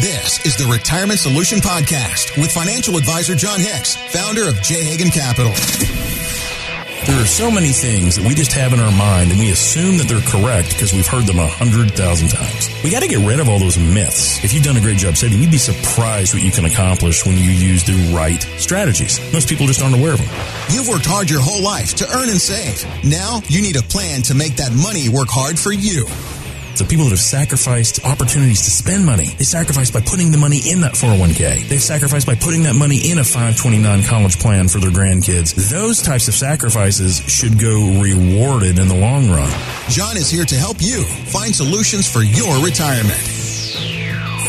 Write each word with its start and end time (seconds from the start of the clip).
This 0.00 0.44
is 0.44 0.56
the 0.56 0.66
Retirement 0.66 1.20
Solution 1.20 1.58
Podcast 1.58 2.36
with 2.36 2.50
financial 2.50 2.96
advisor 2.96 3.36
Jon 3.36 3.60
Hicks, 3.60 3.94
founder 3.94 4.48
of 4.48 4.60
J. 4.60 4.82
Hagan 4.82 5.06
Capital. 5.06 5.54
There 7.06 7.22
are 7.22 7.30
so 7.30 7.48
many 7.48 7.70
things 7.70 8.16
that 8.16 8.26
we 8.26 8.34
just 8.34 8.52
have 8.54 8.72
in 8.72 8.80
our 8.80 8.90
mind 8.90 9.30
and 9.30 9.38
we 9.38 9.52
assume 9.52 9.98
that 9.98 10.08
they're 10.10 10.24
correct 10.26 10.70
because 10.74 10.92
we've 10.92 11.06
heard 11.06 11.26
them 11.30 11.38
a 11.38 11.46
hundred 11.46 11.92
thousand 11.94 12.34
times. 12.34 12.74
We 12.82 12.90
got 12.90 13.02
to 13.02 13.08
get 13.08 13.22
rid 13.24 13.38
of 13.38 13.48
all 13.48 13.60
those 13.60 13.78
myths. 13.78 14.42
If 14.42 14.52
you've 14.52 14.64
done 14.64 14.76
a 14.76 14.80
great 14.80 14.98
job 14.98 15.14
saving, 15.14 15.38
you'd 15.38 15.54
be 15.54 15.62
surprised 15.62 16.34
what 16.34 16.42
you 16.42 16.50
can 16.50 16.64
accomplish 16.64 17.24
when 17.24 17.38
you 17.38 17.54
use 17.54 17.84
the 17.84 17.94
right 18.10 18.42
strategies. 18.58 19.20
Most 19.32 19.48
people 19.48 19.66
just 19.66 19.80
aren't 19.80 19.94
aware 19.94 20.14
of 20.14 20.18
them. 20.18 20.30
You've 20.74 20.88
worked 20.88 21.06
hard 21.06 21.30
your 21.30 21.40
whole 21.40 21.62
life 21.62 21.94
to 22.02 22.08
earn 22.10 22.30
and 22.30 22.40
save. 22.40 22.82
Now 23.04 23.42
you 23.46 23.62
need 23.62 23.76
a 23.76 23.82
plan 23.86 24.22
to 24.22 24.34
make 24.34 24.56
that 24.56 24.74
money 24.74 25.08
work 25.08 25.28
hard 25.30 25.56
for 25.56 25.72
you. 25.72 26.06
The 26.74 26.84
people 26.84 27.04
that 27.04 27.10
have 27.10 27.20
sacrificed 27.20 28.04
opportunities 28.04 28.62
to 28.62 28.70
spend 28.70 29.06
money, 29.06 29.26
they 29.38 29.44
sacrificed 29.44 29.94
by 29.94 30.00
putting 30.00 30.32
the 30.32 30.38
money 30.38 30.58
in 30.58 30.80
that 30.80 30.94
401k. 30.94 31.68
They've 31.68 31.80
sacrificed 31.80 32.26
by 32.26 32.34
putting 32.34 32.64
that 32.64 32.74
money 32.74 33.10
in 33.10 33.18
a 33.18 33.24
529 33.24 34.02
college 34.02 34.40
plan 34.40 34.66
for 34.66 34.80
their 34.80 34.90
grandkids. 34.90 35.54
Those 35.70 36.02
types 36.02 36.26
of 36.26 36.34
sacrifices 36.34 37.22
should 37.30 37.60
go 37.60 38.02
rewarded 38.02 38.80
in 38.80 38.88
the 38.88 38.96
long 38.96 39.30
run. 39.30 39.50
Jon 39.88 40.16
is 40.16 40.28
here 40.28 40.44
to 40.44 40.56
help 40.56 40.78
you 40.80 41.04
find 41.30 41.54
solutions 41.54 42.10
for 42.10 42.22
your 42.22 42.58
retirement. 42.64 43.22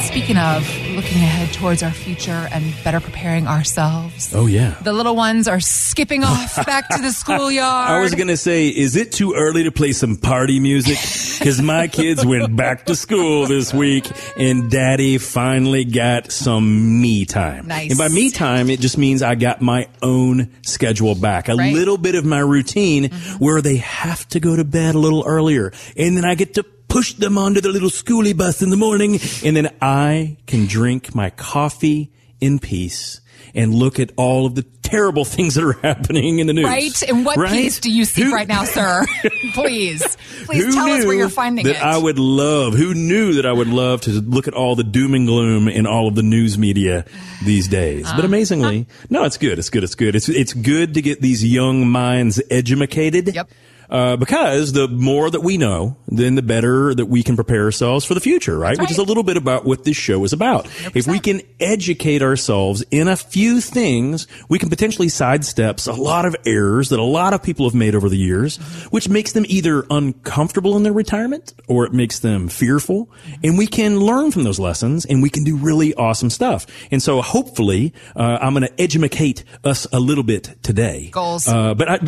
Speaking 0.10 0.38
of 0.38 0.66
looking 0.96 1.18
ahead 1.18 1.54
towards 1.54 1.84
our 1.84 1.92
future 1.92 2.48
and 2.52 2.74
better 2.84 3.00
preparing 3.00 3.48
ourselves. 3.48 4.34
Oh, 4.34 4.46
yeah. 4.46 4.78
The 4.82 4.94
little 4.94 5.16
ones 5.16 5.48
are 5.48 5.60
skipping 5.60 6.24
off 6.24 6.56
back 6.66 6.88
to 6.90 7.02
the 7.02 7.12
schoolyard. 7.12 7.90
I 7.92 8.00
was 8.02 8.16
going 8.16 8.28
to 8.28 8.38
say, 8.38 8.68
is 8.70 8.96
it 8.96 9.12
too 9.12 9.34
early 9.36 9.64
to 9.64 9.72
play 9.72 9.92
some 9.92 10.16
party 10.18 10.60
music? 10.60 10.98
Because 11.40 11.62
my 11.62 11.88
kids 11.90 12.26
went 12.26 12.56
back 12.56 12.86
to 12.86 12.96
school 12.96 13.48
this 13.48 13.74
week 13.74 14.10
and 14.38 14.72
daddy 14.72 15.18
finally 15.18 15.84
got 15.86 16.32
some 16.32 17.02
me 17.02 17.26
time. 17.26 17.68
Nice. 17.68 17.92
And 17.92 17.98
by 17.98 18.08
me 18.08 18.32
time, 18.32 18.70
it 18.70 18.80
just 18.80 18.98
means 18.98 19.22
I 19.22 19.36
got 19.36 19.62
my 19.62 19.88
own 20.02 20.52
schedule 20.64 21.16
back. 21.16 21.50
A 21.50 21.56
Right. 21.56 21.74
little 21.74 21.98
bit 21.98 22.16
of 22.16 22.26
my 22.26 22.40
routine 22.40 23.06
mm-hmm. 23.06 23.44
where 23.44 23.62
they 23.62 23.78
have 23.78 24.28
to 24.30 24.40
go 24.40 24.56
to 24.56 24.64
bed 24.64 24.96
a 24.96 25.00
little 25.00 25.24
earlier. 25.26 25.72
And 25.98 26.16
then 26.18 26.26
I 26.26 26.36
get 26.36 26.56
to 26.56 26.64
push 26.96 27.12
them 27.16 27.38
onto 27.38 27.60
the 27.60 27.68
little 27.70 27.90
schoolie 27.90 28.36
bus 28.36 28.62
in 28.62 28.70
the 28.70 28.78
morning. 28.78 29.20
And 29.44 29.54
then 29.58 29.70
I 29.82 30.38
can 30.48 30.66
drink 30.66 31.14
my 31.14 31.30
coffee 31.30 32.10
in 32.40 32.58
peace 32.58 33.20
and 33.54 33.74
look 33.74 34.00
at 34.00 34.12
all 34.16 34.46
of 34.46 34.56
the 34.56 34.64
terrible 34.82 35.26
things 35.26 35.56
that 35.56 35.64
are 35.66 35.74
happening 35.82 36.40
in 36.40 36.48
the 36.48 36.54
news. 36.54 36.66
Right? 36.66 37.02
And 37.04 37.26
what 37.26 37.38
Right? 37.38 37.52
piece 37.52 37.80
do 37.82 37.92
you 37.92 38.06
seek 38.06 38.26
Who- 38.28 38.34
right 38.34 38.48
now, 38.48 38.64
sir? 38.64 39.06
Please. 39.54 40.18
Please 40.46 40.64
Who 40.66 40.72
tell 40.72 40.88
us 40.88 41.04
where 41.06 41.16
you're 41.16 41.28
finding 41.30 41.66
that 41.66 41.76
it. 41.78 41.82
I 41.82 41.98
would 41.98 42.18
love. 42.20 42.74
Who 42.76 42.94
knew 42.94 43.34
that 43.36 43.46
I 43.46 43.52
would 43.52 43.68
love 43.68 44.02
to 44.02 44.12
look 44.12 44.48
at 44.48 44.54
all 44.54 44.76
the 44.78 44.84
doom 44.86 45.14
and 45.16 45.28
gloom 45.28 45.68
in 45.68 45.86
all 45.88 46.08
of 46.08 46.16
the 46.16 46.24
news 46.24 46.58
media 46.58 47.04
these 47.44 47.68
days? 47.68 48.06
Uh-huh. 48.06 48.16
But 48.16 48.24
amazingly, 48.26 48.88
no, 49.10 49.26
it's 49.26 49.38
good. 49.38 49.60
It's 49.60 49.70
good. 49.70 49.84
It's 49.84 49.96
good. 49.96 50.16
It's 50.16 50.30
it's 50.30 50.54
good 50.54 50.94
to 50.94 51.02
get 51.02 51.20
these 51.22 51.44
young 51.44 51.88
minds 51.90 52.42
educated. 52.50 53.34
Yep. 53.36 53.50
Uh, 53.90 54.16
because 54.16 54.74
the 54.74 54.88
more 54.88 55.30
that 55.30 55.42
we 55.42 55.58
know, 55.58 55.98
then 56.08 56.36
the 56.36 56.42
better 56.42 56.94
that 56.94 57.06
we 57.06 57.24
can 57.24 57.36
prepare 57.36 57.64
ourselves 57.64 58.06
for 58.06 58.14
the 58.14 58.20
future, 58.20 58.58
right? 58.58 58.80
Which 58.80 58.92
is 58.92 58.98
a 58.98 59.04
little 59.04 59.24
bit 59.24 59.38
about 59.38 59.66
what 59.66 59.84
this 59.84 59.98
show 59.98 60.24
is 60.24 60.34
about. 60.34 60.68
If 60.96 61.08
we 61.08 61.20
can 61.20 61.42
educate 61.60 62.22
ourselves 62.22 62.84
in 62.92 63.08
a 63.08 63.16
few 63.16 63.62
things, 63.62 64.28
we 64.50 64.60
can 64.60 64.70
potentially 64.70 65.10
sidestep 65.10 65.76
a 65.88 65.92
lot 65.92 66.26
of 66.26 66.36
errors 66.46 66.90
that 66.90 67.00
a 67.00 67.04
lot 67.04 67.34
of 67.34 67.44
people 67.44 67.66
have 67.66 67.76
made 67.76 67.96
over 67.96 68.08
the 68.10 68.18
years, 68.18 68.58
which 68.92 69.10
makes 69.10 69.34
them 69.34 69.46
either 69.48 69.86
uncomfortable 69.90 70.78
in 70.78 70.84
their 70.84 70.94
retirement 70.94 71.54
or 71.68 71.86
it 71.86 71.94
makes 71.94 72.20
them 72.20 72.48
fearful. 72.48 73.10
And 73.44 73.58
we 73.58 73.68
can 73.68 74.00
learn 74.00 74.32
from 74.32 74.44
those 74.44 74.60
lessons 74.60 75.06
and 75.06 75.22
we 75.22 75.30
can 75.30 75.44
do 75.44 75.58
really 75.58 75.94
awesome 75.96 76.30
stuff. 76.30 76.66
And 76.92 77.02
so 77.02 77.22
hopefully, 77.22 77.94
uh, 78.16 78.40
I'm 78.42 78.54
going 78.54 78.68
to 78.68 78.82
educate 78.82 79.44
us 79.64 79.86
a 79.92 80.00
little 80.00 80.24
bit 80.24 80.56
today. 80.64 81.10
Goals. 81.12 81.48
Uh, 81.48 81.74
but 81.74 81.90
I, 81.90 82.00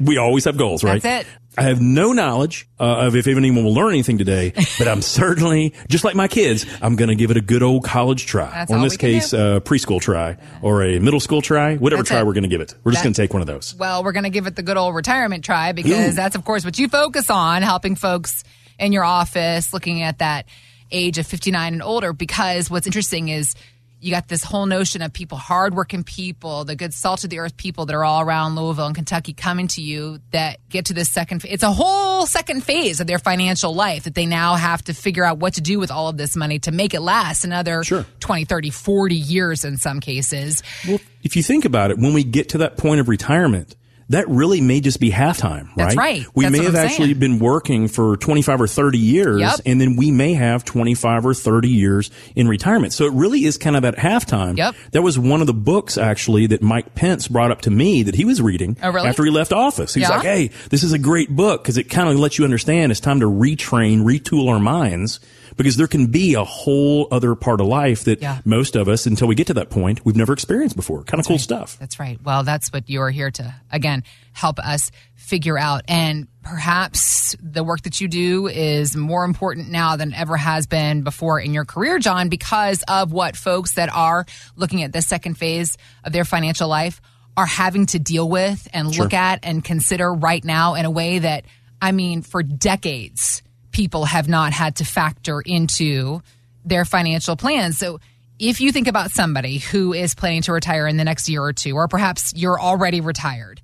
we 0.00 0.16
always 0.18 0.44
have 0.44 0.56
goals, 0.56 0.82
right? 0.82 1.00
That's 1.02 1.21
it. 1.21 1.21
I 1.56 1.62
have 1.64 1.80
no 1.80 2.12
knowledge 2.12 2.66
uh, 2.80 3.06
of 3.06 3.14
if 3.14 3.26
anyone 3.26 3.64
will 3.64 3.74
learn 3.74 3.90
anything 3.90 4.16
today, 4.16 4.52
but 4.78 4.88
I'm 4.88 5.02
certainly, 5.02 5.74
just 5.88 6.02
like 6.02 6.14
my 6.14 6.28
kids, 6.28 6.64
I'm 6.80 6.96
going 6.96 7.08
to 7.08 7.14
give 7.14 7.30
it 7.30 7.36
a 7.36 7.42
good 7.42 7.62
old 7.62 7.84
college 7.84 8.26
try. 8.26 8.50
That's 8.50 8.70
or 8.70 8.76
in 8.76 8.82
this 8.82 8.96
case, 8.96 9.30
do. 9.30 9.36
uh, 9.36 9.60
preschool 9.60 10.00
try 10.00 10.38
or 10.62 10.82
a 10.82 10.98
middle 10.98 11.20
school 11.20 11.42
try, 11.42 11.76
whatever 11.76 12.00
That's 12.00 12.08
try 12.08 12.20
it. 12.20 12.26
we're 12.26 12.32
going 12.32 12.44
to 12.44 12.48
give 12.48 12.60
it. 12.62 12.74
We're 12.84 12.92
just 12.92 13.04
going 13.04 13.12
to 13.12 13.20
take 13.20 13.32
one 13.34 13.42
of 13.42 13.46
those. 13.46 13.74
Well, 13.74 14.02
we're 14.02 14.12
going 14.12 14.24
to 14.24 14.30
give 14.30 14.46
it 14.46 14.56
the 14.56 14.62
good 14.62 14.76
old 14.76 14.94
retirement 14.94 15.44
try 15.44 15.72
because 15.72 16.16
that's, 16.16 16.36
of 16.36 16.44
course, 16.44 16.64
what 16.64 16.78
you 16.78 16.88
focus 16.88 17.28
on, 17.28 17.62
helping 17.62 17.96
folks 17.96 18.44
in 18.78 18.92
your 18.92 19.04
office 19.04 19.72
looking 19.74 20.02
at 20.02 20.18
that 20.18 20.46
age 20.90 21.18
of 21.18 21.26
59 21.26 21.74
and 21.74 21.82
older. 21.82 22.12
Because 22.12 22.70
what's 22.70 22.86
interesting 22.86 23.28
is 23.28 23.54
you 24.02 24.10
got 24.10 24.26
this 24.26 24.42
whole 24.42 24.66
notion 24.66 25.00
of 25.00 25.12
people, 25.12 25.38
hardworking 25.38 26.02
people, 26.02 26.64
the 26.64 26.74
good 26.74 26.92
salt 26.92 27.22
of 27.22 27.30
the 27.30 27.38
earth 27.38 27.56
people 27.56 27.86
that 27.86 27.94
are 27.94 28.04
all 28.04 28.20
around 28.20 28.56
Louisville 28.56 28.86
and 28.86 28.96
Kentucky 28.96 29.32
coming 29.32 29.68
to 29.68 29.80
you 29.80 30.18
that 30.32 30.58
get 30.68 30.86
to 30.86 30.92
this 30.92 31.08
second, 31.08 31.44
it's 31.48 31.62
a 31.62 31.70
whole 31.70 32.26
second 32.26 32.64
phase 32.64 33.00
of 33.00 33.06
their 33.06 33.20
financial 33.20 33.72
life 33.72 34.02
that 34.04 34.16
they 34.16 34.26
now 34.26 34.56
have 34.56 34.82
to 34.84 34.92
figure 34.92 35.24
out 35.24 35.38
what 35.38 35.54
to 35.54 35.60
do 35.60 35.78
with 35.78 35.92
all 35.92 36.08
of 36.08 36.16
this 36.16 36.34
money 36.34 36.58
to 36.58 36.72
make 36.72 36.94
it 36.94 37.00
last 37.00 37.44
another 37.44 37.84
Sure. 37.84 38.04
20, 38.18 38.44
30, 38.44 38.70
40 38.70 39.14
years 39.14 39.64
in 39.64 39.76
some 39.76 40.00
cases. 40.00 40.64
Well, 40.86 40.98
if 41.22 41.36
you 41.36 41.44
think 41.44 41.64
about 41.64 41.92
it, 41.92 41.98
when 41.98 42.12
we 42.12 42.24
get 42.24 42.48
to 42.50 42.58
that 42.58 42.76
point 42.76 42.98
of 42.98 43.08
retirement, 43.08 43.76
that 44.12 44.28
really 44.28 44.60
may 44.60 44.80
just 44.80 45.00
be 45.00 45.10
halftime, 45.10 45.64
right? 45.68 45.76
That's 45.76 45.96
right. 45.96 46.26
We 46.34 46.44
That's 46.44 46.58
may 46.58 46.64
have 46.64 46.74
I'm 46.74 46.86
actually 46.86 47.08
saying. 47.08 47.18
been 47.18 47.38
working 47.38 47.88
for 47.88 48.16
25 48.16 48.60
or 48.62 48.66
30 48.66 48.98
years, 48.98 49.40
Yep. 49.40 49.60
and 49.66 49.80
then 49.80 49.96
we 49.96 50.10
may 50.10 50.34
have 50.34 50.64
25 50.64 51.26
or 51.26 51.34
30 51.34 51.68
years 51.68 52.10
in 52.36 52.48
retirement. 52.48 52.92
So 52.92 53.04
it 53.06 53.12
really 53.12 53.44
is 53.44 53.58
kind 53.58 53.76
of 53.76 53.84
at 53.84 53.96
halftime. 53.96 54.56
Yep. 54.56 54.74
That 54.92 55.02
was 55.02 55.18
one 55.18 55.40
of 55.40 55.46
the 55.46 55.54
books 55.54 55.98
actually 55.98 56.46
that 56.48 56.62
Mike 56.62 56.94
Pence 56.94 57.28
brought 57.28 57.50
up 57.50 57.62
to 57.62 57.70
me 57.70 58.02
that 58.04 58.14
he 58.14 58.24
was 58.24 58.40
reading 58.40 58.76
Oh, 58.82 58.90
really? 58.90 59.08
after 59.08 59.24
he 59.24 59.30
left 59.30 59.52
office. 59.52 59.94
He's 59.94 60.02
Yeah? 60.02 60.16
like, 60.16 60.22
hey, 60.22 60.50
this 60.70 60.82
is 60.82 60.92
a 60.92 60.98
great 60.98 61.30
book 61.34 61.62
because 61.62 61.76
it 61.76 61.84
kind 61.90 62.08
of 62.08 62.18
lets 62.18 62.38
you 62.38 62.44
understand 62.44 62.92
it's 62.92 63.00
time 63.00 63.20
to 63.20 63.26
retrain, 63.26 64.02
retool 64.02 64.48
our 64.48 64.60
minds. 64.60 65.20
Because 65.56 65.76
there 65.76 65.86
can 65.86 66.06
be 66.06 66.34
a 66.34 66.44
whole 66.44 67.08
other 67.10 67.34
part 67.34 67.60
of 67.60 67.66
life 67.66 68.04
that 68.04 68.20
Yeah. 68.22 68.38
most 68.44 68.76
of 68.76 68.88
us, 68.88 69.06
until 69.06 69.28
we 69.28 69.34
get 69.34 69.46
to 69.48 69.54
that 69.54 69.70
point, 69.70 70.04
we've 70.04 70.16
never 70.16 70.32
experienced 70.32 70.76
before. 70.76 71.02
Kind 71.04 71.20
of 71.20 71.26
cool 71.26 71.38
stuff. 71.38 71.76
That's 71.78 71.98
right. 72.00 72.18
Well, 72.22 72.42
that's 72.42 72.72
what 72.72 72.88
you're 72.88 73.10
here 73.10 73.30
to, 73.30 73.54
again, 73.70 74.04
help 74.32 74.58
us 74.58 74.90
figure 75.14 75.58
out. 75.58 75.82
And 75.88 76.26
perhaps 76.42 77.36
the 77.40 77.62
work 77.62 77.82
that 77.82 78.00
you 78.00 78.08
do 78.08 78.48
is 78.48 78.96
more 78.96 79.24
important 79.24 79.70
now 79.70 79.96
than 79.96 80.14
ever 80.14 80.36
has 80.36 80.66
been 80.66 81.02
before 81.02 81.38
in 81.38 81.54
your 81.54 81.64
career, 81.64 81.98
Jon, 81.98 82.28
because 82.28 82.82
of 82.88 83.12
what 83.12 83.36
folks 83.36 83.74
that 83.74 83.92
are 83.92 84.26
looking 84.56 84.82
at 84.82 84.92
this 84.92 85.06
second 85.06 85.34
phase 85.34 85.76
of 86.04 86.12
their 86.12 86.24
financial 86.24 86.68
life 86.68 87.00
are 87.36 87.46
having 87.46 87.86
to 87.86 87.98
deal 87.98 88.28
with 88.28 88.68
and 88.74 88.94
look 88.96 89.14
at 89.14 89.40
and 89.42 89.64
consider 89.64 90.12
right 90.12 90.44
now 90.44 90.74
in 90.74 90.84
a 90.84 90.90
way 90.90 91.18
that, 91.18 91.44
I 91.80 91.92
mean, 91.92 92.22
for 92.22 92.42
decades, 92.42 93.42
people 93.72 94.04
have 94.04 94.28
not 94.28 94.52
had 94.52 94.76
to 94.76 94.84
factor 94.84 95.40
into 95.40 96.22
their 96.64 96.84
financial 96.84 97.36
plans. 97.36 97.78
So 97.78 97.98
if 98.38 98.60
you 98.60 98.72
think 98.72 98.88
about 98.88 99.10
somebody 99.10 99.58
who 99.58 99.92
is 99.92 100.14
planning 100.14 100.42
to 100.42 100.52
retire 100.52 100.86
in 100.86 100.96
the 100.96 101.04
next 101.04 101.28
year 101.28 101.42
or 101.42 101.52
two, 101.52 101.74
or 101.74 101.88
perhaps 101.88 102.32
you're 102.36 102.60
already 102.60 103.00
retired, 103.00 103.60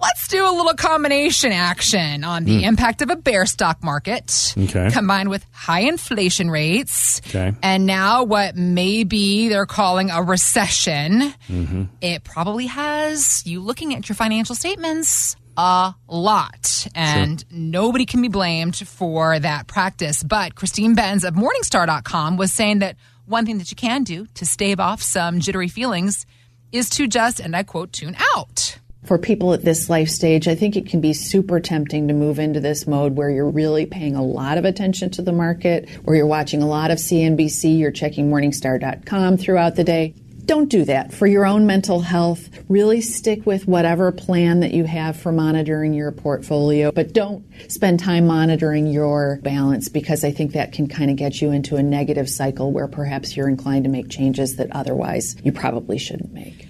let's 0.00 0.28
do 0.28 0.44
a 0.44 0.50
little 0.50 0.74
combination 0.74 1.52
action 1.52 2.24
on 2.24 2.44
the 2.44 2.58
hmm. 2.58 2.64
impact 2.64 3.02
of 3.02 3.10
a 3.10 3.16
bear 3.16 3.46
stock 3.46 3.82
market 3.82 4.54
Okay. 4.58 4.90
combined 4.92 5.28
with 5.28 5.46
high 5.52 5.80
inflation 5.80 6.50
rates. 6.50 7.20
Okay. 7.28 7.52
And 7.62 7.86
now 7.86 8.24
what 8.24 8.56
maybe 8.56 9.48
they're 9.48 9.66
calling 9.66 10.10
a 10.10 10.22
recession. 10.22 11.34
Mm-hmm. 11.48 11.84
It 12.00 12.24
probably 12.24 12.66
has 12.66 13.46
you 13.46 13.60
looking 13.60 13.94
at 13.94 14.08
your 14.08 14.16
financial 14.16 14.54
statements 14.54 15.36
a 15.56 15.94
lot. 16.08 16.86
And 16.94 17.44
nobody 17.50 18.06
can 18.06 18.22
be 18.22 18.28
blamed 18.28 18.76
for 18.76 19.38
that 19.38 19.66
practice. 19.66 20.22
But 20.22 20.54
Christine 20.54 20.94
Benz 20.94 21.24
of 21.24 21.34
Morningstar.com 21.34 22.36
was 22.36 22.52
saying 22.52 22.80
that 22.80 22.96
one 23.26 23.46
thing 23.46 23.58
that 23.58 23.70
you 23.70 23.76
can 23.76 24.04
do 24.04 24.26
to 24.34 24.46
stave 24.46 24.80
off 24.80 25.02
some 25.02 25.40
jittery 25.40 25.68
feelings 25.68 26.26
is 26.72 26.90
to 26.90 27.06
just, 27.06 27.40
and 27.40 27.54
I 27.54 27.62
quote, 27.62 27.92
tune 27.92 28.16
out. 28.34 28.78
For 29.04 29.18
people 29.18 29.52
at 29.52 29.64
this 29.64 29.90
life 29.90 30.08
stage, 30.08 30.46
I 30.46 30.54
think 30.54 30.76
it 30.76 30.86
can 30.86 31.00
be 31.00 31.12
super 31.12 31.58
tempting 31.58 32.06
to 32.08 32.14
move 32.14 32.38
into 32.38 32.60
this 32.60 32.86
mode 32.86 33.16
where 33.16 33.30
you're 33.30 33.50
really 33.50 33.84
paying 33.84 34.14
a 34.14 34.22
lot 34.22 34.58
of 34.58 34.64
attention 34.64 35.10
to 35.10 35.22
the 35.22 35.32
market, 35.32 35.88
where 36.04 36.14
you're 36.14 36.26
watching 36.26 36.62
a 36.62 36.68
lot 36.68 36.92
of 36.92 36.98
CNBC, 36.98 37.78
you're 37.78 37.90
checking 37.90 38.30
Morningstar.com 38.30 39.38
throughout 39.38 39.74
the 39.74 39.84
day. 39.84 40.14
Don't 40.44 40.68
do 40.68 40.84
that. 40.84 41.12
For 41.12 41.26
your 41.26 41.46
own 41.46 41.66
mental 41.66 42.00
health, 42.00 42.48
really 42.68 43.00
stick 43.00 43.46
with 43.46 43.68
whatever 43.68 44.10
plan 44.10 44.60
that 44.60 44.72
you 44.72 44.84
have 44.84 45.16
for 45.16 45.30
monitoring 45.30 45.94
your 45.94 46.10
portfolio, 46.10 46.90
but 46.90 47.12
don't 47.12 47.44
spend 47.68 48.00
time 48.00 48.26
monitoring 48.26 48.86
your 48.86 49.38
balance 49.42 49.88
because 49.88 50.24
I 50.24 50.32
think 50.32 50.52
that 50.52 50.72
can 50.72 50.88
kind 50.88 51.10
of 51.10 51.16
get 51.16 51.40
you 51.40 51.52
into 51.52 51.76
a 51.76 51.82
negative 51.82 52.28
cycle 52.28 52.72
where 52.72 52.88
perhaps 52.88 53.36
you're 53.36 53.48
inclined 53.48 53.84
to 53.84 53.90
make 53.90 54.08
changes 54.08 54.56
that 54.56 54.70
otherwise 54.72 55.36
you 55.44 55.52
probably 55.52 55.98
shouldn't 55.98 56.32
make. 56.32 56.68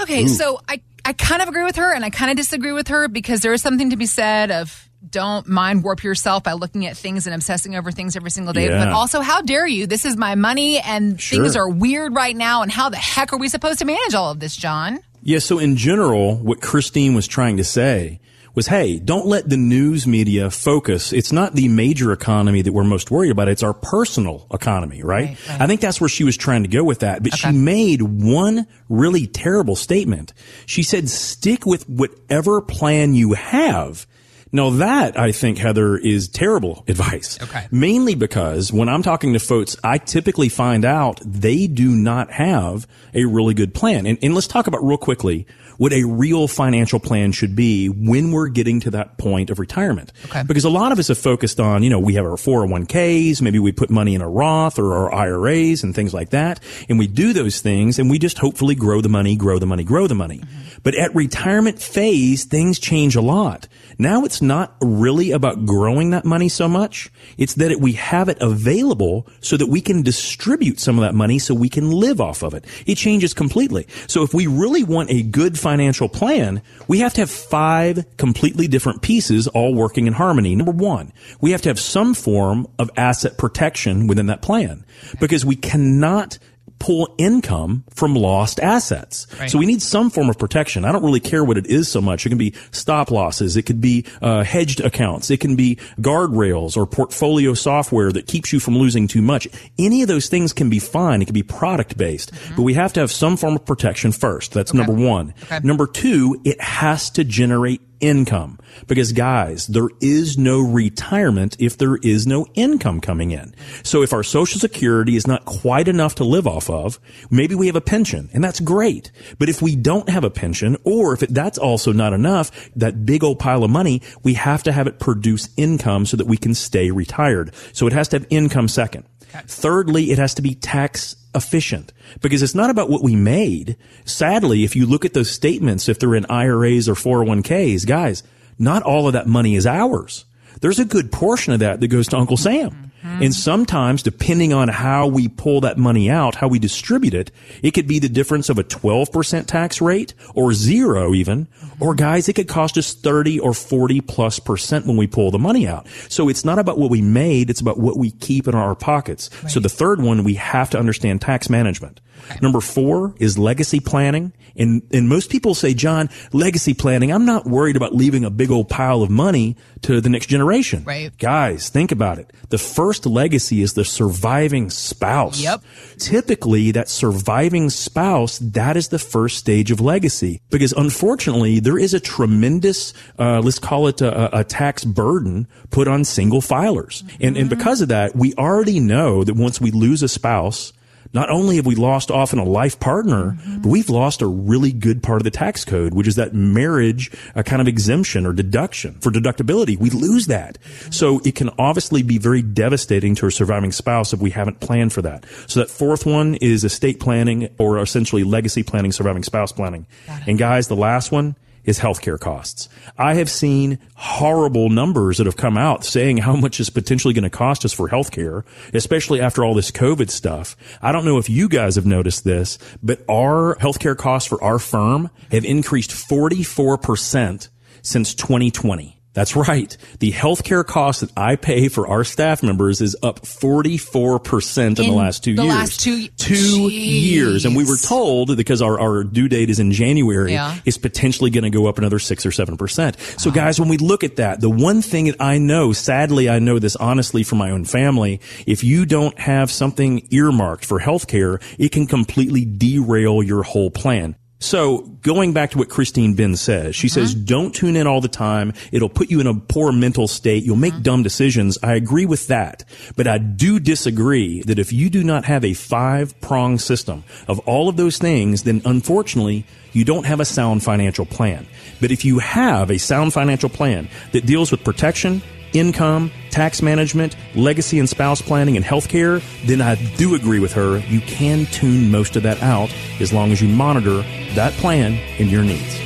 Okay, 0.00 0.26
so 0.26 0.60
I, 0.68 0.80
I 1.04 1.12
kind 1.12 1.42
of 1.42 1.48
agree 1.48 1.64
with 1.64 1.76
her 1.76 1.92
and 1.92 2.04
I 2.04 2.10
kind 2.10 2.30
of 2.30 2.36
disagree 2.36 2.72
with 2.72 2.88
her 2.88 3.08
because 3.08 3.40
there 3.40 3.52
is 3.52 3.60
something 3.62 3.90
to 3.90 3.96
be 3.96 4.06
said 4.06 4.50
of 4.50 4.88
don't 5.10 5.46
mind 5.46 5.84
warp 5.84 6.02
yourself 6.02 6.44
by 6.44 6.52
looking 6.52 6.86
at 6.86 6.96
things 6.96 7.26
and 7.26 7.34
obsessing 7.34 7.76
over 7.76 7.92
things 7.92 8.16
every 8.16 8.30
single 8.30 8.54
day. 8.54 8.68
Yeah. 8.68 8.82
But 8.84 8.92
also, 8.92 9.20
how 9.20 9.42
dare 9.42 9.66
you? 9.66 9.86
This 9.86 10.06
is 10.06 10.16
my 10.16 10.34
money 10.34 10.78
and 10.80 11.20
Sure. 11.20 11.42
things 11.42 11.56
are 11.56 11.68
weird 11.68 12.14
right 12.14 12.34
now. 12.34 12.62
And 12.62 12.72
how 12.72 12.88
the 12.88 12.96
heck 12.96 13.32
are 13.34 13.36
we 13.36 13.48
supposed 13.48 13.80
to 13.80 13.84
manage 13.84 14.14
all 14.14 14.30
of 14.30 14.40
this, 14.40 14.56
Jon? 14.56 15.00
Yeah, 15.22 15.40
so 15.40 15.58
in 15.58 15.76
general, 15.76 16.36
what 16.36 16.62
Christine 16.62 17.14
was 17.14 17.26
trying 17.26 17.58
to 17.58 17.64
say 17.64 18.20
was, 18.54 18.68
hey, 18.68 18.98
don't 18.98 19.26
let 19.26 19.48
the 19.48 19.56
news 19.56 20.06
media 20.06 20.50
focus. 20.50 21.12
It's 21.12 21.32
not 21.32 21.54
the 21.54 21.68
major 21.68 22.12
economy 22.12 22.62
that 22.62 22.72
we're 22.72 22.84
most 22.84 23.10
worried 23.10 23.30
about. 23.30 23.48
It's 23.48 23.62
our 23.62 23.74
personal 23.74 24.46
economy, 24.52 25.02
right? 25.02 25.28
Right, 25.28 25.48
right. 25.48 25.60
I 25.60 25.66
think 25.66 25.80
that's 25.80 26.00
where 26.00 26.08
she 26.08 26.24
was 26.24 26.36
trying 26.36 26.62
to 26.62 26.68
go 26.68 26.84
with 26.84 27.00
that. 27.00 27.22
But 27.22 27.36
she 27.36 27.50
made 27.50 28.02
one 28.02 28.66
really 28.88 29.26
terrible 29.26 29.76
statement. 29.76 30.32
She 30.66 30.82
said, 30.82 31.08
stick 31.08 31.66
with 31.66 31.88
whatever 31.88 32.60
plan 32.62 33.14
you 33.14 33.32
have. 33.32 34.06
Now 34.52 34.70
that, 34.70 35.18
I 35.18 35.32
think, 35.32 35.58
Heather, 35.58 35.96
is 35.96 36.28
terrible 36.28 36.84
advice. 36.86 37.42
Okay. 37.42 37.66
Mainly 37.72 38.14
because 38.14 38.72
when 38.72 38.88
I'm 38.88 39.02
talking 39.02 39.32
to 39.32 39.40
folks, 39.40 39.76
I 39.82 39.98
typically 39.98 40.48
find 40.48 40.84
out 40.84 41.20
they 41.24 41.66
do 41.66 41.90
not 41.90 42.30
have 42.30 42.86
a 43.12 43.24
really 43.24 43.54
good 43.54 43.74
plan. 43.74 44.06
And, 44.06 44.16
and 44.22 44.32
let's 44.32 44.46
talk 44.46 44.68
about 44.68 44.84
real 44.84 44.96
quickly 44.96 45.48
what 45.76 45.92
a 45.92 46.04
real 46.04 46.48
financial 46.48 47.00
plan 47.00 47.32
should 47.32 47.56
be 47.56 47.88
when 47.88 48.32
we're 48.32 48.48
getting 48.48 48.80
to 48.80 48.90
that 48.90 49.18
point 49.18 49.50
of 49.50 49.58
retirement. 49.58 50.12
Okay. 50.26 50.42
Because 50.46 50.64
a 50.64 50.70
lot 50.70 50.92
of 50.92 50.98
us 50.98 51.08
have 51.08 51.18
focused 51.18 51.60
on, 51.60 51.82
you 51.82 51.90
know, 51.90 51.98
we 51.98 52.14
have 52.14 52.24
our 52.24 52.36
401ks, 52.36 53.42
maybe 53.42 53.58
we 53.58 53.72
put 53.72 53.90
money 53.90 54.14
in 54.14 54.20
a 54.20 54.28
Roth 54.28 54.78
or 54.78 54.94
our 54.94 55.12
IRAs 55.12 55.82
and 55.82 55.94
things 55.94 56.14
like 56.14 56.30
that. 56.30 56.60
And 56.88 56.98
we 56.98 57.06
do 57.06 57.32
those 57.32 57.60
things 57.60 57.98
and 57.98 58.10
we 58.10 58.18
just 58.18 58.38
hopefully 58.38 58.74
grow 58.74 59.00
the 59.00 59.08
money, 59.08 59.36
grow 59.36 59.58
the 59.58 59.66
money, 59.66 59.84
grow 59.84 60.06
the 60.06 60.14
money. 60.14 60.38
Mm-hmm. 60.38 60.80
But 60.82 60.94
at 60.94 61.14
retirement 61.14 61.80
phase, 61.80 62.44
things 62.44 62.78
change 62.78 63.16
a 63.16 63.20
lot. 63.20 63.68
Now 63.98 64.24
it's 64.24 64.42
not 64.42 64.76
really 64.80 65.30
about 65.30 65.64
growing 65.66 66.10
that 66.10 66.24
money 66.24 66.48
so 66.48 66.68
much. 66.68 67.10
It's 67.38 67.54
that 67.54 67.70
it, 67.70 67.80
we 67.80 67.92
have 67.92 68.28
it 68.28 68.38
available 68.40 69.26
so 69.40 69.56
that 69.56 69.68
we 69.68 69.80
can 69.80 70.02
distribute 70.02 70.80
some 70.80 70.98
of 70.98 71.02
that 71.02 71.14
money 71.14 71.38
so 71.38 71.54
we 71.54 71.68
can 71.68 71.90
live 71.90 72.20
off 72.20 72.42
of 72.42 72.54
it. 72.54 72.64
It 72.86 72.96
changes 72.96 73.34
completely. 73.34 73.86
So 74.06 74.22
if 74.22 74.34
we 74.34 74.46
really 74.46 74.84
want 74.84 75.10
a 75.10 75.22
good 75.22 75.58
financial 75.64 76.10
plan, 76.10 76.60
we 76.88 76.98
have 76.98 77.14
to 77.14 77.22
have 77.22 77.30
five 77.30 78.04
completely 78.18 78.68
different 78.68 79.00
pieces 79.00 79.48
all 79.48 79.74
working 79.74 80.06
in 80.06 80.12
harmony. 80.12 80.54
Number 80.54 80.72
one, 80.72 81.10
we 81.40 81.52
have 81.52 81.62
to 81.62 81.70
have 81.70 81.80
some 81.80 82.12
form 82.12 82.66
of 82.78 82.90
asset 82.98 83.38
protection 83.38 84.06
within 84.06 84.26
that 84.26 84.42
plan 84.42 84.84
because 85.20 85.42
we 85.42 85.56
cannot 85.56 86.38
pull 86.78 87.14
income 87.18 87.84
from 87.90 88.14
lost 88.14 88.60
assets. 88.60 89.26
Right. 89.38 89.50
So 89.50 89.58
we 89.58 89.66
need 89.66 89.80
some 89.80 90.10
form 90.10 90.28
of 90.28 90.38
protection. 90.38 90.84
I 90.84 90.92
don't 90.92 91.02
really 91.02 91.20
care 91.20 91.44
what 91.44 91.56
it 91.56 91.66
is 91.66 91.88
so 91.88 92.00
much. 92.00 92.26
It 92.26 92.28
can 92.28 92.38
be 92.38 92.54
stop 92.72 93.10
losses. 93.10 93.56
It 93.56 93.62
could 93.62 93.80
be 93.80 94.04
uh, 94.20 94.44
hedged 94.44 94.80
accounts. 94.80 95.30
It 95.30 95.40
can 95.40 95.56
be 95.56 95.76
guardrails 96.00 96.76
or 96.76 96.86
portfolio 96.86 97.54
software 97.54 98.12
that 98.12 98.26
keeps 98.26 98.52
you 98.52 98.60
from 98.60 98.76
losing 98.76 99.08
too 99.08 99.22
much. 99.22 99.48
Any 99.78 100.02
of 100.02 100.08
those 100.08 100.28
things 100.28 100.52
can 100.52 100.68
be 100.68 100.78
fine. 100.78 101.22
It 101.22 101.26
can 101.26 101.34
be 101.34 101.42
product 101.42 101.96
based, 101.96 102.32
but 102.56 102.62
we 102.62 102.74
have 102.74 102.92
to 102.94 103.00
have 103.00 103.10
some 103.10 103.36
form 103.36 103.54
of 103.54 103.64
protection 103.64 104.12
first. 104.12 104.52
That's 104.52 104.74
number 104.74 104.92
one. 104.92 105.34
Okay. 105.44 105.60
Number 105.62 105.86
two, 105.86 106.40
it 106.44 106.60
has 106.60 107.10
to 107.10 107.24
generate 107.24 107.80
income 108.04 108.58
because 108.86 109.12
guys, 109.12 109.66
there 109.66 109.88
is 110.00 110.36
no 110.36 110.60
retirement 110.60 111.56
if 111.58 111.78
there 111.78 111.96
is 111.96 112.26
no 112.26 112.46
income 112.54 113.00
coming 113.00 113.30
in. 113.30 113.54
So 113.82 114.02
if 114.02 114.12
our 114.12 114.22
social 114.22 114.60
security 114.60 115.16
is 115.16 115.26
not 115.26 115.44
quite 115.44 115.88
enough 115.88 116.16
to 116.16 116.24
live 116.24 116.46
off 116.46 116.68
of, 116.68 117.00
maybe 117.30 117.54
we 117.54 117.66
have 117.66 117.76
a 117.76 117.80
pension 117.80 118.28
and 118.32 118.44
that's 118.44 118.60
great. 118.60 119.10
But 119.38 119.48
if 119.48 119.62
we 119.62 119.74
don't 119.74 120.08
have 120.08 120.24
a 120.24 120.30
pension 120.30 120.76
or 120.84 121.14
if 121.14 121.22
it, 121.22 121.32
that's 121.32 121.58
also 121.58 121.92
not 121.92 122.12
enough, 122.12 122.50
that 122.76 123.06
big 123.06 123.24
old 123.24 123.38
pile 123.38 123.64
of 123.64 123.70
money, 123.70 124.02
we 124.22 124.34
have 124.34 124.62
to 124.64 124.72
have 124.72 124.86
it 124.86 124.98
produce 124.98 125.48
income 125.56 126.06
so 126.06 126.16
that 126.16 126.26
we 126.26 126.36
can 126.36 126.54
stay 126.54 126.90
retired. 126.90 127.54
So 127.72 127.86
it 127.86 127.92
has 127.92 128.08
to 128.08 128.18
have 128.18 128.26
income 128.30 128.68
second. 128.68 129.04
Thirdly, 129.46 130.12
it 130.12 130.18
has 130.18 130.34
to 130.34 130.42
be 130.42 130.54
tax 130.54 131.16
efficient 131.34 131.92
because 132.20 132.42
it's 132.42 132.54
not 132.54 132.70
about 132.70 132.90
what 132.90 133.02
we 133.02 133.16
made. 133.16 133.76
Sadly, 134.04 134.64
if 134.64 134.76
you 134.76 134.86
look 134.86 135.04
at 135.04 135.14
those 135.14 135.30
statements, 135.30 135.88
if 135.88 135.98
they're 135.98 136.14
in 136.14 136.26
IRAs 136.26 136.88
or 136.88 136.94
401ks, 136.94 137.86
guys, 137.86 138.22
not 138.58 138.82
all 138.82 139.06
of 139.06 139.12
that 139.14 139.26
money 139.26 139.54
is 139.54 139.66
ours. 139.66 140.24
There's 140.60 140.78
a 140.78 140.84
good 140.84 141.12
portion 141.12 141.52
of 141.52 141.60
that 141.60 141.80
that 141.80 141.88
goes 141.88 142.08
to 142.08 142.16
Uncle 142.16 142.36
Sam. 142.36 142.83
Mm-hmm. 143.04 143.22
And 143.22 143.34
sometimes, 143.34 144.02
depending 144.02 144.54
on 144.54 144.68
how 144.68 145.06
we 145.06 145.28
pull 145.28 145.60
that 145.60 145.76
money 145.76 146.08
out, 146.08 146.36
how 146.36 146.48
we 146.48 146.58
distribute 146.58 147.12
it, 147.12 147.30
it 147.62 147.72
could 147.72 147.86
be 147.86 147.98
the 147.98 148.08
difference 148.08 148.48
of 148.48 148.58
a 148.58 148.64
12% 148.64 149.46
tax 149.46 149.82
rate 149.82 150.14
or 150.34 150.54
zero 150.54 151.12
even. 151.12 151.46
Or 151.80 151.92
mm-hmm. 151.92 151.98
guys, 151.98 152.28
it 152.28 152.32
could 152.32 152.48
cost 152.48 152.78
us 152.78 152.94
30 152.94 153.40
or 153.40 153.52
40 153.52 154.00
plus 154.00 154.38
percent 154.38 154.86
when 154.86 154.96
we 154.96 155.06
pull 155.06 155.30
the 155.30 155.38
money 155.38 155.68
out. 155.68 155.86
So 156.08 156.30
it's 156.30 156.46
not 156.46 156.58
about 156.58 156.78
what 156.78 156.90
we 156.90 157.02
made. 157.02 157.50
It's 157.50 157.60
about 157.60 157.78
what 157.78 157.98
we 157.98 158.10
keep 158.10 158.48
in 158.48 158.54
our 158.54 158.74
pockets. 158.74 159.28
So 159.48 159.60
the 159.60 159.68
third 159.68 160.00
one, 160.00 160.24
we 160.24 160.34
have 160.34 160.70
to 160.70 160.78
understand 160.78 161.20
tax 161.20 161.50
management. 161.50 162.00
Number 162.40 162.60
four 162.60 163.14
is 163.18 163.38
legacy 163.38 163.80
planning. 163.80 164.32
And, 164.56 164.82
and 164.92 165.08
most 165.08 165.30
people 165.30 165.54
say, 165.54 165.74
Jon, 165.74 166.08
legacy 166.32 166.74
planning, 166.74 167.10
I'm 167.10 167.24
not 167.24 167.44
worried 167.44 167.76
about 167.76 167.94
leaving 167.94 168.24
a 168.24 168.30
big 168.30 168.50
old 168.50 168.68
pile 168.68 169.02
of 169.02 169.10
money 169.10 169.56
to 169.82 170.00
the 170.00 170.08
next 170.08 170.26
generation. 170.26 170.84
Right. 170.84 171.16
Guys, 171.18 171.68
think 171.68 171.90
about 171.90 172.18
it. 172.18 172.32
The 172.50 172.58
first 172.58 173.04
legacy 173.04 173.62
is 173.62 173.74
the 173.74 173.84
surviving 173.84 174.70
spouse. 174.70 175.42
Yep. 175.42 175.62
Typically, 175.98 176.70
that 176.70 176.88
surviving 176.88 177.68
spouse, 177.68 178.38
that 178.38 178.76
is 178.76 178.88
the 178.88 178.98
first 178.98 179.38
stage 179.38 179.72
of 179.72 179.80
legacy. 179.80 180.40
Because 180.50 180.72
unfortunately, 180.72 181.58
there 181.58 181.78
is 181.78 181.92
a 181.92 182.00
tremendous, 182.00 182.94
uh, 183.18 183.40
let's 183.40 183.58
call 183.58 183.88
it 183.88 184.00
a, 184.00 184.38
a 184.38 184.44
tax 184.44 184.84
burden 184.84 185.48
put 185.70 185.88
on 185.88 186.04
single 186.04 186.40
filers. 186.40 187.02
And, 187.20 187.36
and 187.36 187.50
because 187.50 187.80
of 187.80 187.88
that, 187.88 188.14
we 188.14 188.34
already 188.34 188.78
know 188.78 189.24
that 189.24 189.34
once 189.34 189.60
we 189.60 189.72
lose 189.72 190.02
a 190.02 190.08
spouse, 190.08 190.72
not 191.14 191.30
only 191.30 191.56
have 191.56 191.66
we 191.66 191.76
lost 191.76 192.10
often 192.10 192.38
a 192.38 192.44
life 192.44 192.78
partner, 192.80 193.32
mm-hmm. 193.32 193.62
but 193.62 193.68
we've 193.68 193.88
lost 193.88 194.20
a 194.20 194.26
really 194.26 194.72
good 194.72 195.02
part 195.02 195.20
of 195.20 195.24
the 195.24 195.30
tax 195.30 195.64
code, 195.64 195.94
which 195.94 196.08
is 196.08 196.16
that 196.16 196.34
marriage 196.34 197.10
a 197.34 197.44
kind 197.44 197.62
of 197.62 197.68
exemption 197.68 198.26
or 198.26 198.32
deduction 198.32 198.94
for 198.94 199.10
deductibility. 199.10 199.78
We 199.78 199.90
lose 199.90 200.26
that. 200.26 200.58
So 200.90 201.20
it 201.24 201.34
can 201.34 201.50
obviously 201.58 202.02
be 202.02 202.18
very 202.18 202.42
devastating 202.42 203.14
to 203.16 203.26
a 203.26 203.30
surviving 203.30 203.72
spouse 203.72 204.12
if 204.12 204.20
we 204.20 204.30
haven't 204.30 204.60
planned 204.60 204.92
for 204.92 205.02
that. 205.02 205.24
So 205.46 205.60
that 205.60 205.70
fourth 205.70 206.04
one 206.04 206.34
is 206.36 206.64
estate 206.64 207.00
planning 207.00 207.48
or 207.58 207.78
essentially 207.78 208.24
legacy 208.24 208.62
planning, 208.62 208.92
surviving 208.92 209.22
spouse 209.22 209.52
planning. 209.52 209.86
And 210.26 210.38
guys, 210.38 210.68
the 210.68 210.76
last 210.76 211.12
one 211.12 211.36
is 211.64 211.80
healthcare 211.80 212.18
costs. 212.18 212.68
I 212.98 213.14
have 213.14 213.30
seen 213.30 213.78
horrible 213.94 214.70
numbers 214.70 215.18
that 215.18 215.26
have 215.26 215.36
come 215.36 215.56
out 215.56 215.84
saying 215.84 216.18
how 216.18 216.36
much 216.36 216.60
is 216.60 216.70
potentially 216.70 217.14
going 217.14 217.24
to 217.24 217.30
cost 217.30 217.64
us 217.64 217.72
for 217.72 217.88
healthcare, 217.88 218.44
especially 218.72 219.20
after 219.20 219.44
all 219.44 219.54
this 219.54 219.70
COVID 219.70 220.10
stuff. 220.10 220.56
I 220.82 220.92
don't 220.92 221.04
know 221.04 221.18
if 221.18 221.30
you 221.30 221.48
guys 221.48 221.76
have 221.76 221.86
noticed 221.86 222.24
this, 222.24 222.58
but 222.82 223.04
our 223.08 223.56
healthcare 223.56 223.96
costs 223.96 224.28
for 224.28 224.42
our 224.42 224.58
firm 224.58 225.10
have 225.30 225.44
increased 225.44 225.90
44% 225.90 227.48
since 227.82 228.14
2020. 228.14 229.00
That's 229.14 229.36
right. 229.36 229.74
The 230.00 230.12
healthcare 230.12 230.66
cost 230.66 231.00
that 231.00 231.10
I 231.16 231.36
pay 231.36 231.68
for 231.68 231.86
our 231.88 232.04
staff 232.04 232.42
members 232.42 232.80
is 232.80 232.96
up 233.02 233.20
44% 233.20 234.66
in, 234.66 234.74
the 234.74 234.90
last 234.92 235.24
two 235.24 235.34
the 235.36 235.42
years. 235.44 235.54
last 235.54 235.80
two- 235.80 236.08
Two 236.16 236.34
Jeez. 236.34 237.10
years. 237.10 237.44
And 237.44 237.54
we 237.56 237.64
were 237.64 237.76
told 237.76 238.36
because 238.36 238.60
our, 238.62 238.78
our 238.80 239.04
due 239.04 239.28
date 239.28 239.50
is 239.50 239.58
in 239.60 239.72
January, 239.72 240.32
Yeah. 240.32 240.56
is 240.64 240.78
potentially 240.78 241.30
going 241.30 241.44
to 241.44 241.50
go 241.50 241.66
up 241.66 241.78
another 241.78 241.98
six 241.98 242.26
or 242.26 242.32
seven 242.32 242.56
percent. 242.56 242.96
So 243.18 243.30
guys, 243.30 243.60
when 243.60 243.68
we 243.68 243.76
look 243.78 244.04
at 244.04 244.16
that, 244.16 244.40
the 244.40 244.50
one 244.50 244.82
thing 244.82 245.06
that 245.06 245.20
I 245.20 245.38
know, 245.38 245.72
sadly, 245.72 246.28
I 246.28 246.38
know 246.38 246.58
this 246.58 246.76
honestly 246.76 247.22
from 247.22 247.38
my 247.38 247.50
own 247.50 247.64
family, 247.64 248.20
if 248.46 248.64
you 248.64 248.84
don't 248.86 249.18
have 249.18 249.50
something 249.50 250.06
earmarked 250.10 250.64
for 250.64 250.80
healthcare, 250.80 251.40
it 251.58 251.70
can 251.72 251.86
completely 251.86 252.44
derail 252.44 253.22
your 253.22 253.42
whole 253.42 253.70
plan. 253.70 254.16
So 254.44 254.82
going 255.00 255.32
back 255.32 255.52
to 255.52 255.58
what 255.58 255.70
Christine 255.70 256.12
Benz 256.12 256.38
says, 256.38 256.76
she 256.76 256.90
says, 256.90 257.14
mm-hmm. 257.14 257.24
don't 257.24 257.54
tune 257.54 257.76
in 257.76 257.86
all 257.86 258.02
the 258.02 258.08
time. 258.08 258.52
It'll 258.72 258.90
put 258.90 259.10
you 259.10 259.18
in 259.18 259.26
a 259.26 259.34
poor 259.34 259.72
mental 259.72 260.06
state. 260.06 260.44
You'll 260.44 260.56
make 260.56 260.74
mm-hmm. 260.74 260.82
dumb 260.82 261.02
decisions. 261.02 261.56
I 261.62 261.72
agree 261.76 262.04
with 262.04 262.26
that. 262.26 262.62
But 262.94 263.06
I 263.06 263.16
do 263.16 263.58
disagree 263.58 264.42
that 264.42 264.58
if 264.58 264.70
you 264.70 264.90
do 264.90 265.02
not 265.02 265.24
have 265.24 265.46
a 265.46 265.54
five 265.54 266.20
prong 266.20 266.58
system 266.58 267.04
of 267.26 267.38
all 267.40 267.70
of 267.70 267.78
those 267.78 267.96
things, 267.96 268.42
then 268.42 268.60
unfortunately, 268.66 269.46
you 269.72 269.82
don't 269.82 270.04
have 270.04 270.20
a 270.20 270.26
sound 270.26 270.62
financial 270.62 271.06
plan. 271.06 271.46
But 271.80 271.90
if 271.90 272.04
you 272.04 272.18
have 272.18 272.70
a 272.70 272.78
sound 272.78 273.14
financial 273.14 273.48
plan 273.48 273.88
that 274.12 274.26
deals 274.26 274.50
with 274.50 274.62
protection, 274.62 275.22
income, 275.54 276.10
tax 276.30 276.60
management, 276.60 277.16
legacy 277.34 277.78
and 277.78 277.88
spouse 277.88 278.20
planning, 278.20 278.56
and 278.56 278.64
healthcare, 278.64 279.22
then 279.46 279.60
I 279.60 279.76
do 279.96 280.14
agree 280.14 280.40
with 280.40 280.52
her. 280.52 280.78
You 280.88 281.00
can 281.00 281.46
tune 281.46 281.90
most 281.90 282.16
of 282.16 282.22
that 282.24 282.42
out 282.42 282.74
as 283.00 283.12
long 283.12 283.32
as 283.32 283.40
you 283.40 283.48
monitor 283.48 284.02
that 284.34 284.52
plan 284.54 284.94
and 285.18 285.30
your 285.30 285.44
needs. 285.44 285.78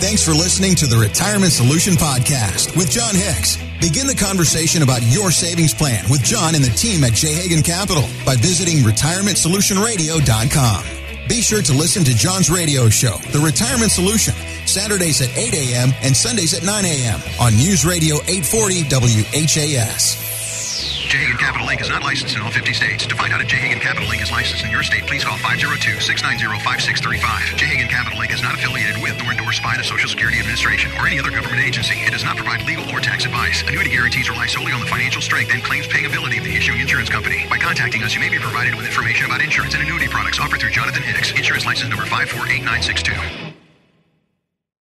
Thanks 0.00 0.24
for 0.24 0.30
listening 0.30 0.76
to 0.76 0.86
the 0.86 0.96
Retirement 0.96 1.52
Solution 1.52 1.94
Podcast 1.94 2.76
with 2.76 2.88
Jon 2.88 3.16
Hicks. 3.16 3.58
Begin 3.80 4.06
the 4.06 4.14
conversation 4.14 4.82
about 4.82 5.02
your 5.02 5.30
savings 5.30 5.74
plan 5.74 6.04
with 6.08 6.22
Jon 6.22 6.54
and 6.54 6.64
the 6.64 6.70
team 6.70 7.04
at 7.04 7.12
J. 7.14 7.34
Hagan 7.34 7.62
Capital 7.62 8.04
by 8.24 8.36
visiting 8.36 8.78
retirementsolutionradio.com. 8.78 10.84
Be 11.28 11.42
sure 11.42 11.62
to 11.62 11.72
listen 11.72 12.04
to 12.04 12.14
Jon's 12.14 12.48
radio 12.48 12.88
show, 12.88 13.18
The 13.32 13.38
Retirement 13.38 13.90
Solution, 13.90 14.34
Saturdays 14.68 15.20
at 15.22 15.36
8 15.36 15.54
a.m., 15.54 15.90
and 16.02 16.16
Sundays 16.16 16.54
at 16.54 16.62
9 16.62 16.84
a.m. 16.84 17.20
on 17.40 17.56
News 17.56 17.84
Radio 17.84 18.16
840 18.28 18.84
WHAS. 18.92 20.28
J. 21.08 21.24
Hagan 21.24 21.40
Capital 21.40 21.64
Inc. 21.72 21.80
is 21.80 21.88
not 21.88 22.04
licensed 22.04 22.36
in 22.36 22.44
all 22.44 22.52
50 22.52 22.76
states. 22.76 23.08
To 23.08 23.16
find 23.16 23.32
out 23.32 23.40
if 23.40 23.48
J. 23.48 23.56
Hagan 23.56 23.80
Capital 23.80 24.04
Inc. 24.12 24.20
is 24.20 24.30
licensed 24.30 24.62
in 24.62 24.70
your 24.70 24.82
state, 24.82 25.06
please 25.08 25.24
call 25.24 25.38
502-690-5635. 25.40 27.56
J. 27.56 27.64
Hagan 27.64 27.88
Capital 27.88 28.20
Inc. 28.20 28.28
is 28.28 28.42
not 28.42 28.60
affiliated 28.60 29.00
with 29.00 29.16
nor 29.16 29.32
endorsed 29.32 29.62
by 29.62 29.74
the 29.74 29.82
Social 29.82 30.06
Security 30.06 30.38
Administration 30.38 30.92
or 31.00 31.08
any 31.08 31.18
other 31.18 31.30
government 31.30 31.64
agency. 31.64 31.94
It 32.04 32.12
does 32.12 32.24
not 32.24 32.36
provide 32.36 32.60
legal 32.68 32.84
or 32.92 33.00
tax 33.00 33.24
advice. 33.24 33.64
Annuity 33.64 33.88
guarantees 33.88 34.28
rely 34.28 34.48
solely 34.52 34.72
on 34.72 34.80
the 34.80 34.86
financial 34.86 35.22
strength 35.24 35.50
and 35.50 35.64
claims 35.64 35.88
paying 35.88 36.04
ability 36.04 36.36
of 36.36 36.44
the 36.44 36.54
issuing 36.54 36.80
insurance 36.80 37.08
company. 37.08 37.46
By 37.48 37.56
contacting 37.56 38.04
us, 38.04 38.12
you 38.12 38.20
may 38.20 38.28
be 38.28 38.38
provided 38.38 38.74
with 38.76 38.84
information 38.84 39.24
about 39.24 39.40
insurance 39.40 39.72
and 39.72 39.82
annuity 39.82 40.08
products 40.08 40.38
offered 40.38 40.60
through 40.60 40.76
Jonathan 40.76 41.02
Hicks, 41.02 41.32
insurance 41.32 41.64
license 41.64 41.88
number 41.88 42.04
548962. 42.04 43.47